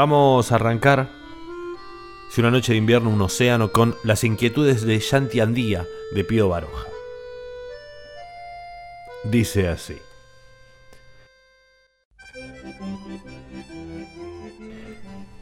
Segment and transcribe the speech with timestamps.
[0.00, 1.10] Vamos a arrancar,
[2.30, 5.84] si una noche de invierno, un océano, con las inquietudes de Shanti Andía
[6.14, 6.86] de Pío Baroja.
[9.24, 9.98] Dice así.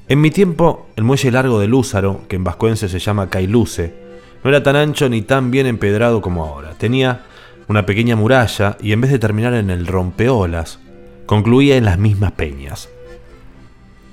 [0.08, 3.94] En mi tiempo, el muelle largo de Lúzaro, que en vascuense se llama Cailuce,
[4.42, 6.72] no era tan ancho ni tan bien empedrado como ahora.
[6.72, 7.26] Tenía
[7.68, 10.80] una pequeña muralla y en vez de terminar en el rompeolas,
[11.26, 12.88] concluía en las mismas peñas.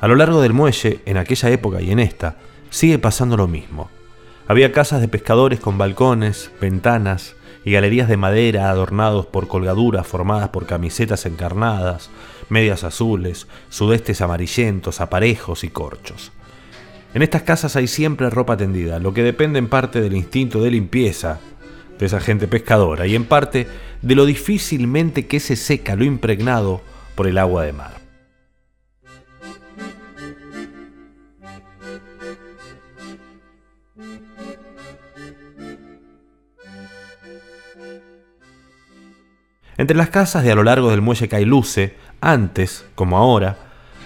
[0.06, 2.36] A lo largo del muelle, en aquella época y en esta,
[2.70, 3.90] sigue pasando lo mismo.
[4.48, 10.50] Había casas de pescadores con balcones, ventanas y galerías de madera adornados por colgaduras formadas
[10.50, 12.12] por camisetas encarnadas,
[12.50, 16.32] medias azules, sudestes amarillentos, aparejos y corchos.
[17.16, 20.70] En estas casas hay siempre ropa tendida, lo que depende en parte del instinto de
[20.70, 21.40] limpieza
[21.98, 23.68] de esa gente pescadora y en parte
[24.04, 26.82] de lo difícilmente que se seca lo impregnado
[27.16, 28.05] por el agua de mar.
[39.78, 43.58] Entre las casas de a lo largo del muelle Cailuce, antes, como ahora,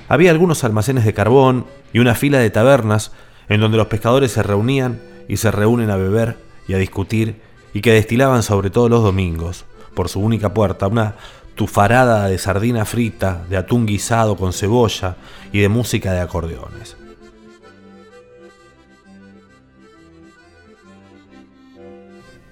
[0.08, 3.12] había algunos almacenes de carbón y una fila de tabernas
[3.50, 7.42] en donde los pescadores se reunían y se reúnen a beber y a discutir
[7.74, 11.16] y que destilaban sobre todo los domingos, por su única puerta, una
[11.54, 15.18] tufarada de sardina frita, de atún guisado con cebolla
[15.52, 16.98] y de música de acordeones.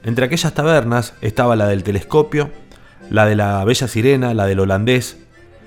[0.03, 2.51] Entre aquellas tabernas estaba la del telescopio,
[3.09, 5.17] la de la Bella Sirena, la del holandés,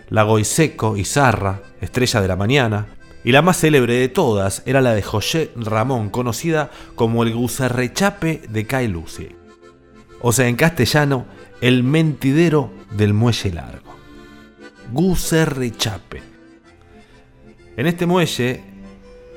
[0.09, 2.87] la Goiseco y Zarra, estrella de la mañana,
[3.23, 8.43] y la más célebre de todas era la de José Ramón, conocida como el Gusarrechape
[8.49, 9.41] de Cailuce
[10.21, 11.27] o sea, en castellano,
[11.61, 13.95] el mentidero del muelle largo.
[14.93, 16.23] Guserrechape.
[17.77, 18.63] En este muelle,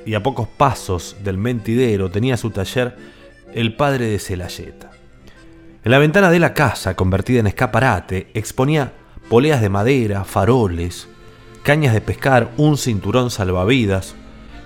[0.05, 2.97] y a pocos pasos del mentidero, tenía su taller
[3.53, 4.91] el padre de Celayeta.
[5.85, 8.93] En la ventana de la casa, convertida en escaparate, exponía
[9.27, 11.09] poleas de madera, faroles,
[11.61, 14.15] cañas de pescar, un cinturón salvavidas.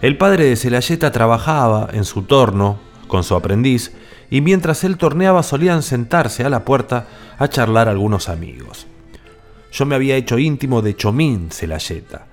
[0.04, 2.78] El padre de Celayeta trabajaba en su torno
[3.08, 3.94] con su aprendiz
[4.30, 7.08] y mientras él torneaba solían sentarse a la puerta
[7.40, 8.86] a charlar algunos amigos.
[9.72, 12.28] Yo me había hecho íntimo de Chomín Celayeta.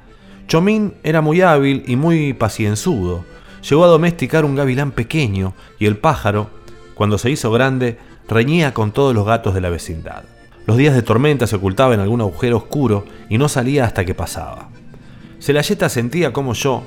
[0.47, 3.25] Chomín era muy hábil y muy pacienzudo.
[3.67, 6.51] Llegó a domesticar un gavilán pequeño y el pájaro,
[6.95, 7.99] cuando se hizo grande,
[8.29, 10.25] reñía con todos los gatos de la vecindad.
[10.67, 14.15] Los días de tormenta se ocultaba en algún agujero oscuro y no salía hasta que
[14.15, 14.69] pasaba.
[15.41, 16.83] Celayeta sentía como yo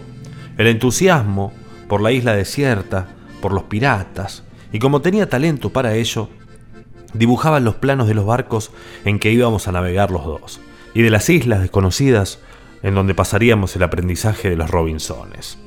[0.57, 1.53] el entusiasmo
[1.87, 3.07] por la isla desierta,
[3.41, 6.29] por los piratas, y como tenía talento para ello,
[7.13, 8.71] dibujaba los planos de los barcos
[9.05, 10.59] en que íbamos a navegar los dos,
[10.93, 12.39] y de las islas desconocidas
[12.83, 15.59] en donde pasaríamos el aprendizaje de los Robinsones.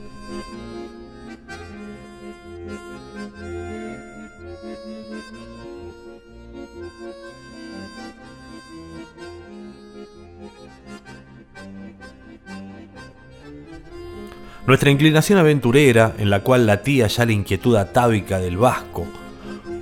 [14.66, 19.06] Nuestra inclinación aventurera, en la cual latía ya la inquietud atávica del vasco,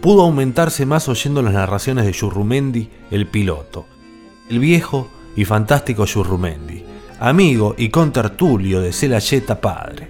[0.01, 3.87] pudo aumentarse más oyendo las narraciones de Yurrumendi, el piloto,
[4.49, 6.85] el viejo y fantástico Yurrumendi,
[7.21, 10.09] amigo y contertulio de Celayeta padre.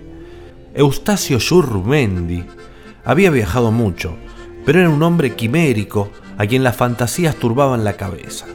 [0.74, 2.44] Eustacio Yurrumendi
[3.04, 4.16] había viajado mucho,
[4.66, 8.46] pero era un hombre quimérico a quien las fantasías turbaban la cabeza.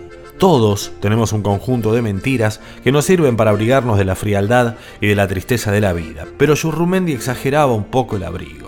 [0.43, 5.07] Todos tenemos un conjunto de mentiras que nos sirven para abrigarnos de la frialdad y
[5.07, 8.67] de la tristeza de la vida, pero Yurrumendi exageraba un poco el abrigo.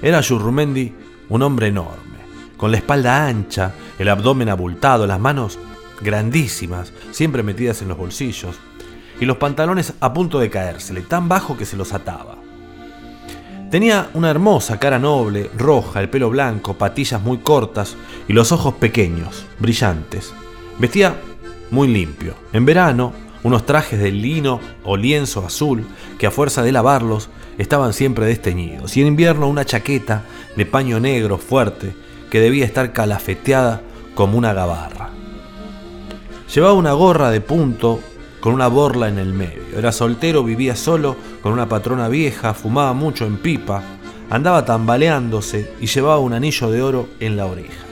[0.00, 0.94] Era Yurrumendi
[1.28, 2.20] un hombre enorme,
[2.56, 5.58] con la espalda ancha, el abdomen abultado, las manos
[6.00, 8.54] grandísimas, siempre metidas en los bolsillos,
[9.18, 12.36] y los pantalones a punto de caérsele, tan bajo que se los ataba.
[13.72, 17.96] Tenía una hermosa cara noble, roja, el pelo blanco, patillas muy cortas
[18.28, 20.32] y los ojos pequeños, brillantes.
[20.78, 21.16] Vestía
[21.70, 22.34] muy limpio.
[22.52, 25.84] En verano, unos trajes de lino o lienzo azul
[26.18, 28.96] que a fuerza de lavarlos estaban siempre desteñidos.
[28.96, 30.24] Y en invierno una chaqueta
[30.56, 31.94] de paño negro fuerte
[32.30, 33.82] que debía estar calafeteada
[34.14, 35.10] como una gabarra.
[36.54, 38.00] Llevaba una gorra de punto
[38.40, 39.62] con una borla en el medio.
[39.76, 43.82] Era soltero, vivía solo, con una patrona vieja, fumaba mucho en pipa,
[44.30, 47.84] andaba tambaleándose y llevaba un anillo de oro en la oreja.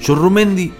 [0.00, 0.72] Yurrumendi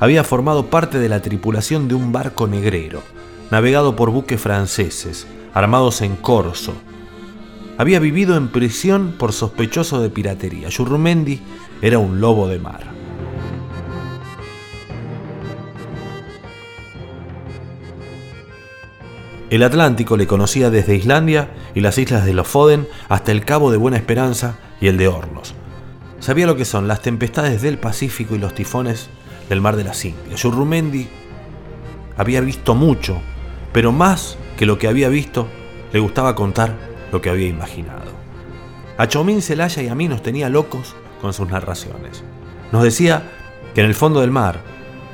[0.00, 3.02] había formado parte de la tripulación de un barco negrero,
[3.50, 6.74] navegado por buques franceses, armados en corso.
[7.78, 10.68] Había vivido en prisión por sospechoso de piratería.
[10.68, 11.40] Yurrumendi
[11.82, 12.96] era un lobo de mar.
[19.48, 23.76] El Atlántico le conocía desde Islandia y las islas de Lofoden hasta el Cabo de
[23.76, 25.54] Buena Esperanza y el de Hornos.
[26.18, 29.08] Sabía lo que son las tempestades del Pacífico y los tifones
[29.48, 30.42] del Mar de las Indias.
[30.42, 31.08] Yurrumendi
[32.16, 33.18] había visto mucho,
[33.72, 35.46] pero más que lo que había visto,
[35.92, 36.74] le gustaba contar
[37.12, 38.12] lo que había imaginado.
[38.98, 42.24] A Chomín Celaya y a mí nos tenía locos con sus narraciones.
[42.72, 43.30] Nos decía
[43.74, 44.60] que en el fondo del mar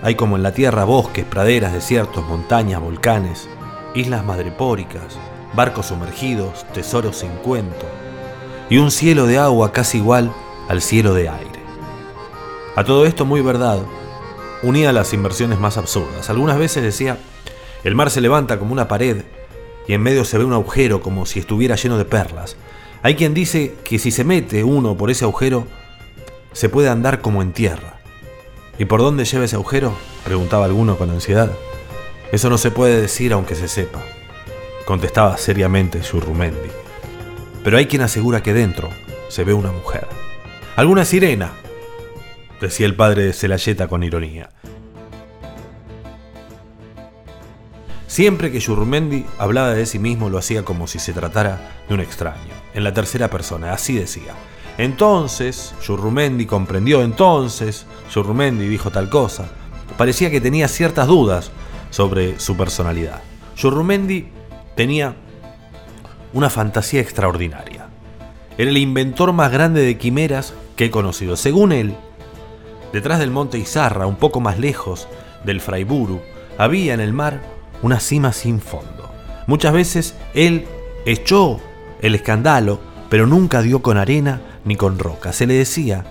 [0.03, 3.49] hay como en la tierra bosques, praderas, desiertos, montañas, volcanes,
[3.95, 5.19] islas madrepóricas,
[5.55, 7.87] barcos sumergidos, tesoros sin cuento,
[8.71, 10.33] y un cielo de agua casi igual
[10.69, 11.63] al cielo de aire.
[12.75, 13.81] A todo esto muy verdad,
[14.63, 16.31] unía las inversiones más absurdas.
[16.31, 17.19] Algunas veces decía,
[17.85, 19.23] el mar se levanta como una pared
[19.87, 22.57] y en medio se ve un agujero como si estuviera lleno de perlas.
[23.03, 25.67] Hay quien dice que si se mete uno por ese agujero,
[26.53, 27.99] se puede andar como en tierra.
[28.79, 29.95] ¿Y por dónde lleva ese agujero?
[30.25, 31.51] preguntaba alguno con ansiedad.
[32.31, 34.01] Eso no se puede decir aunque se sepa,
[34.87, 36.71] contestaba seriamente Churrumendi.
[37.65, 38.89] Pero hay quien asegura que dentro
[39.29, 40.07] se ve una mujer.
[40.77, 41.53] Alguna sirena,
[42.63, 44.49] decía el padre de Celayeta con ironía.
[48.07, 52.01] Siempre que Churrumendi hablaba de sí mismo lo hacía como si se tratara de un
[52.01, 54.35] extraño, en la tercera persona, así decía.
[54.79, 59.47] Entonces, Churrumendi comprendió entonces, Churrumendi dijo tal cosa.
[59.99, 61.51] Parecía que tenía ciertas dudas
[61.91, 63.23] sobre su personalidad.
[63.55, 64.29] Churrumendi
[64.77, 65.17] tenía
[66.33, 67.89] una fantasía extraordinaria.
[68.57, 71.37] Era el inventor más grande de quimeras que he conocido.
[71.37, 71.97] Según él,
[72.93, 75.09] detrás del monte Izarra, un poco más lejos
[75.45, 76.21] del Fraiburu,
[76.59, 77.41] había en el mar
[77.83, 79.11] una cima sin fondo.
[79.47, 80.67] Muchas veces él
[81.05, 81.61] echó
[82.01, 85.33] el escándalo, pero nunca dio con arena ni con roca.
[85.33, 86.05] Se le decía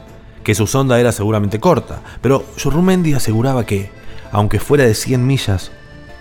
[0.43, 3.89] que su sonda era seguramente corta, pero Churrumendi aseguraba que,
[4.31, 5.71] aunque fuera de 100 millas,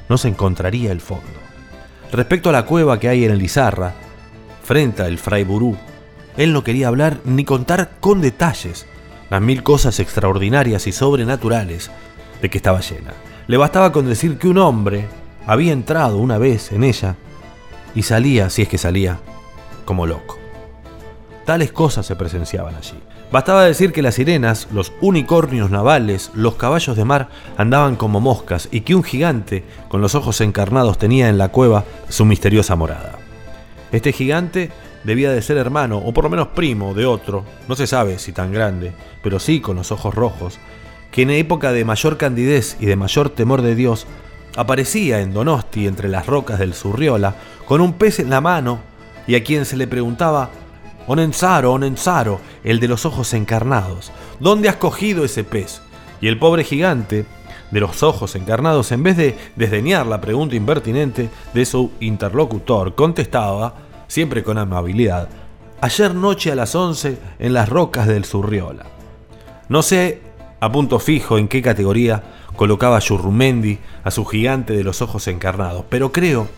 [0.09, 1.25] no se encontraría el fondo.
[2.13, 3.95] Respecto a la cueva que hay en el Izarra,
[4.63, 5.77] frente al Fray Burú,
[6.37, 8.87] él no quería hablar ni contar con detalles
[9.31, 11.91] las mil cosas extraordinarias y sobrenaturales
[12.43, 13.15] de que estaba llena.
[13.47, 15.07] Le bastaba con decir que un hombre
[15.47, 17.17] había entrado una vez en ella
[17.95, 19.19] y salía, si es que salía,
[19.85, 20.39] como loco.
[21.45, 22.99] Tales cosas se presenciaban allí.
[23.33, 28.69] Bastaba decir que las sirenas, los unicornios navales, los caballos de mar andaban como moscas
[28.73, 33.19] y que un gigante con los ojos encarnados tenía en la cueva su misteriosa morada.
[33.93, 34.71] Este gigante
[35.05, 38.33] debía de ser hermano o por lo menos primo de otro, no se sabe si
[38.33, 38.93] tan grande,
[39.23, 40.59] pero sí con los ojos rojos,
[41.11, 44.07] que en época de mayor candidez y de mayor temor de Dios
[44.57, 47.37] aparecía en Donosti entre las rocas del Surriola
[47.67, 48.81] con un pez en la mano
[49.27, 50.51] y a quien se le preguntaba
[51.07, 55.83] Onenzaro, Onenzaro, el de los ojos encarnados, ¿dónde has cogido ese pez?
[56.21, 57.25] Y el pobre gigante,
[57.71, 63.75] de los ojos encarnados, en vez de desdeñar la pregunta impertinente de su interlocutor, contestaba,
[64.11, 65.29] siempre con amabilidad,
[65.81, 68.87] ayer noche a las 11 en las rocas del Surriola.
[69.69, 70.21] No sé
[70.59, 72.25] a punto fijo en qué categoría
[72.57, 76.49] colocaba Churrumendi a su gigante de los ojos encarnados, pero creo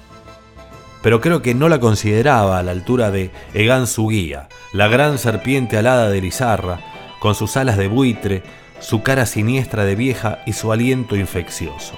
[1.03, 5.77] pero creo que no la consideraba a la altura de Egan Suguía, la gran serpiente
[5.77, 6.81] alada de Lizarra,
[7.19, 8.45] con sus alas de buitre,
[8.79, 11.97] su cara siniestra de vieja y su aliento infeccioso.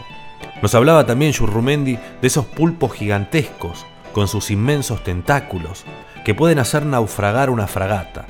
[0.62, 5.84] Nos hablaba también Churrumendi de esos pulpos gigantescos, con sus inmensos tentáculos,
[6.24, 8.24] que pueden hacer naufragar una fragata,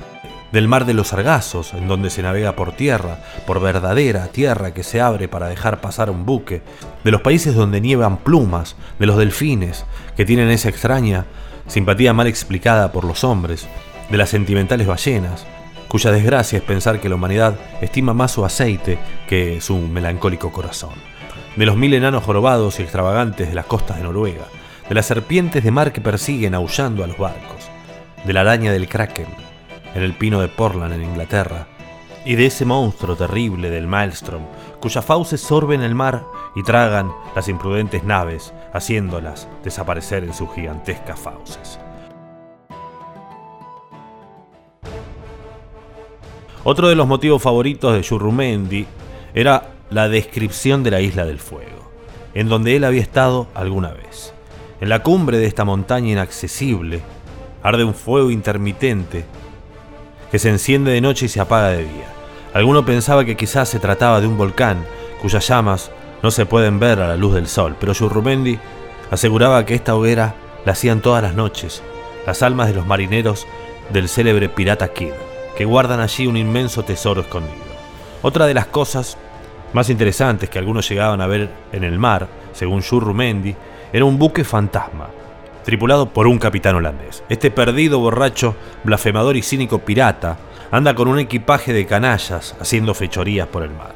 [0.51, 4.83] del mar de los Sargazos, en donde se navega por tierra, por verdadera tierra que
[4.83, 6.61] se abre para dejar pasar un buque,
[7.03, 9.85] de los países donde nievan plumas, de los delfines,
[10.17, 11.25] que tienen esa extraña
[11.67, 13.67] simpatía mal explicada por los hombres,
[14.09, 15.45] de las sentimentales ballenas,
[15.87, 20.93] cuya desgracia es pensar que la humanidad estima más su aceite que su melancólico corazón,
[21.55, 24.45] de los mil enanos jorobados y extravagantes de las costas de Noruega,
[24.87, 27.69] de las serpientes de mar que persiguen aullando a los barcos,
[28.23, 29.27] de la araña del kraken,
[29.93, 31.67] en el pino de Portland en Inglaterra,
[32.25, 34.43] y de ese monstruo terrible del Maelstrom,
[34.79, 36.23] cuyas fauces sorben el mar
[36.55, 41.79] y tragan las imprudentes naves, haciéndolas desaparecer en sus gigantescas fauces.
[46.63, 48.87] Otro de los motivos favoritos de Churrumendi
[49.35, 51.91] era la descripción de la isla del fuego,
[52.33, 54.34] en donde él había estado alguna vez.
[54.85, 57.01] En la cumbre de esta montaña inaccesible
[57.63, 59.25] arde un fuego intermitente
[60.29, 62.05] que se enciende de noche y se apaga de día.
[62.53, 64.85] Alguno pensaba que quizás se trataba de un volcán
[65.23, 65.89] cuyas llamas
[66.21, 68.59] no se pueden ver a la luz del sol, pero Churrumendi
[69.09, 71.81] aseguraba que esta hoguera la hacían todas las noches
[72.27, 73.47] las almas de los marineros
[73.91, 75.13] del célebre pirata Kidd,
[75.57, 77.57] que guardan allí un inmenso tesoro escondido.
[78.21, 79.17] Otra de las cosas
[79.73, 83.55] más interesantes que algunos llegaban a ver en el mar, según Churrumendi,
[83.93, 85.09] era un buque fantasma,
[85.63, 87.23] tripulado por un capitán holandés.
[87.29, 90.37] Este perdido, borracho, blasfemador y cínico pirata
[90.71, 93.93] anda con un equipaje de canallas haciendo fechorías por el mar.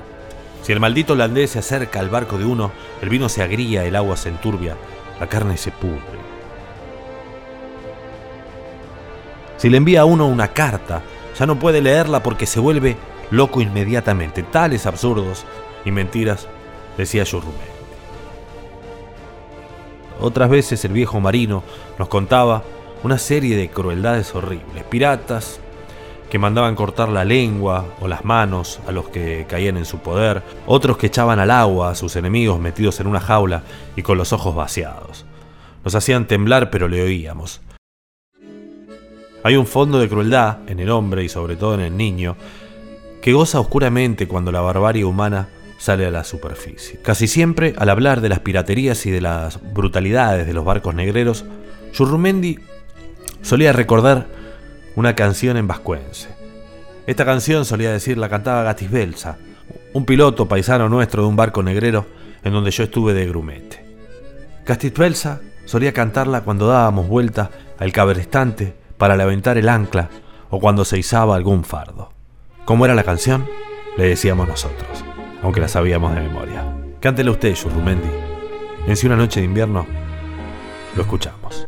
[0.61, 3.95] Si el maldito holandés se acerca al barco de uno, el vino se agría, el
[3.95, 4.75] agua se enturbia,
[5.19, 6.19] la carne se pudre.
[9.57, 11.01] Si le envía a uno una carta,
[11.37, 12.97] ya no puede leerla porque se vuelve
[13.31, 14.43] loco inmediatamente.
[14.43, 15.45] Tales absurdos
[15.85, 16.47] y mentiras,
[16.97, 17.78] decía Churrumé.
[20.19, 21.63] Otras veces el viejo marino
[21.97, 22.63] nos contaba
[23.03, 24.83] una serie de crueldades horribles.
[24.83, 25.59] Piratas
[26.29, 30.43] que mandaban cortar la lengua o las manos a los que caían en su poder,
[30.67, 33.63] otros que echaban al agua a sus enemigos metidos en una jaula
[33.95, 35.25] y con los ojos vaciados.
[35.83, 37.61] Nos hacían temblar pero le oíamos.
[39.43, 42.35] Hay un fondo de crueldad en el hombre y sobre todo en el niño
[43.21, 46.99] que goza oscuramente cuando la barbarie humana sale a la superficie.
[47.01, 51.45] Casi siempre, al hablar de las piraterías y de las brutalidades de los barcos negreros,
[51.93, 52.59] Churrumendi
[53.41, 54.27] solía recordar
[54.95, 56.29] una canción en vascuense.
[57.07, 59.37] Esta canción, solía decir, la cantaba Gatis Belsa,
[59.93, 62.05] un piloto paisano nuestro de un barco negrero
[62.43, 63.83] en donde yo estuve de grumete.
[64.65, 70.09] Gatis Belsa solía cantarla cuando dábamos vuelta al cabrestante para levantar el ancla
[70.49, 72.11] o cuando se izaba algún fardo.
[72.65, 73.47] ¿Cómo era la canción?
[73.97, 75.08] Le decíamos nosotros
[75.41, 76.63] aunque la sabíamos de memoria.
[76.99, 78.09] Cántela usted, Churrumendi.
[78.87, 79.85] En Si una noche de invierno,
[80.95, 81.67] lo escuchamos.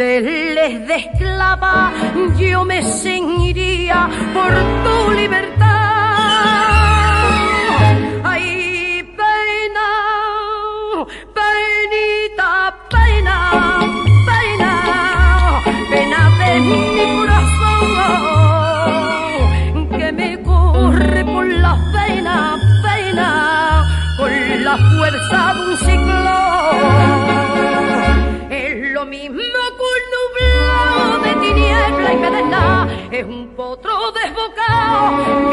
[0.00, 0.94] Cordeles de
[2.38, 4.50] yo me ceñiría por
[4.84, 5.79] tu libertad.
[34.92, 35.49] Oh,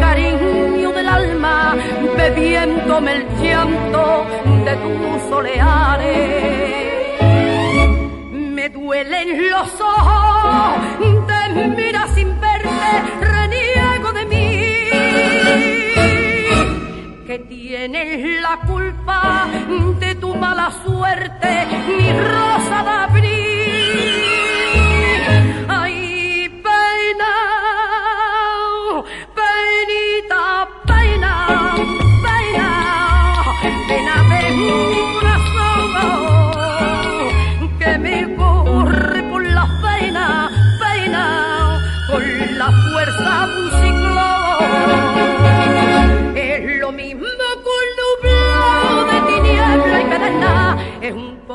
[0.00, 1.76] cariño del alma,
[2.16, 4.26] bebiéndome el llanto
[4.64, 6.62] de tus soleares.
[8.30, 10.80] Me duelen los ojos,
[11.26, 14.48] te mira sin verte, reniego de mí.
[17.26, 19.48] Que tienes la culpa
[19.98, 22.12] de tu mala suerte, mi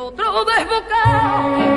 [0.10, 1.77] es un